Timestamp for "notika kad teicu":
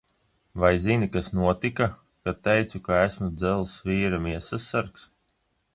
1.39-2.81